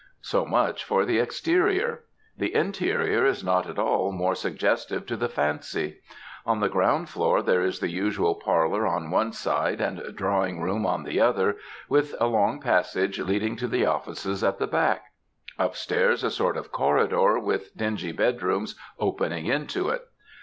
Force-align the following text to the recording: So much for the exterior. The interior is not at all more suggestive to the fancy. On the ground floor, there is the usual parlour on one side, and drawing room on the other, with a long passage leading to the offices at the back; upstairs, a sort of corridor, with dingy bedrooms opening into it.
So 0.23 0.47
much 0.47 0.83
for 0.83 1.05
the 1.05 1.19
exterior. 1.19 1.99
The 2.35 2.55
interior 2.55 3.23
is 3.23 3.43
not 3.43 3.69
at 3.69 3.77
all 3.77 4.11
more 4.11 4.33
suggestive 4.33 5.05
to 5.05 5.15
the 5.15 5.29
fancy. 5.29 5.99
On 6.43 6.59
the 6.59 6.69
ground 6.69 7.07
floor, 7.07 7.43
there 7.43 7.61
is 7.61 7.79
the 7.79 7.91
usual 7.91 8.33
parlour 8.33 8.87
on 8.87 9.11
one 9.11 9.31
side, 9.31 9.79
and 9.79 10.01
drawing 10.15 10.59
room 10.59 10.87
on 10.87 11.03
the 11.03 11.19
other, 11.21 11.57
with 11.87 12.15
a 12.19 12.25
long 12.25 12.59
passage 12.59 13.19
leading 13.19 13.55
to 13.57 13.67
the 13.67 13.85
offices 13.85 14.43
at 14.43 14.57
the 14.57 14.65
back; 14.65 15.13
upstairs, 15.59 16.23
a 16.23 16.31
sort 16.31 16.57
of 16.57 16.71
corridor, 16.71 17.37
with 17.37 17.77
dingy 17.77 18.11
bedrooms 18.11 18.73
opening 18.99 19.45
into 19.45 19.89
it. 19.89 20.07